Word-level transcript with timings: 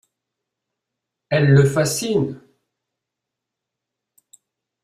Elle 1.29 1.51
le 1.53 1.63
fascine. 1.63 2.41